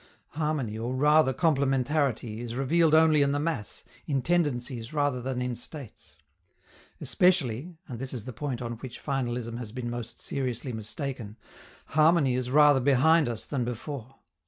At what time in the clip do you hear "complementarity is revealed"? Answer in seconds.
1.31-2.95